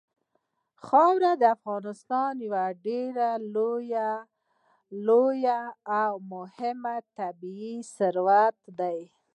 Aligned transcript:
خاوره 0.85 1.31
د 1.41 1.43
افغانستان 1.57 2.33
یو 2.47 2.55
ډېر 2.85 3.15
لوی 5.13 5.45
او 6.01 6.11
مهم 6.33 6.81
طبعي 7.17 7.75
ثروت 7.95 8.57
دی. 8.79 8.99